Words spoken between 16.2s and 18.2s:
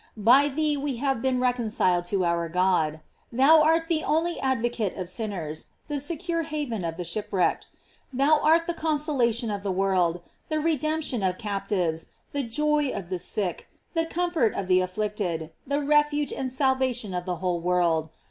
and sal vation of the whole world.